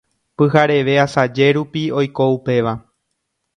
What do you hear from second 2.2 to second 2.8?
upéva.